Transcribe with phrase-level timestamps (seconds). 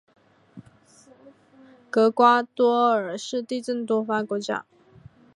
[1.91, 4.65] 厄瓜多尔是地震多发国家。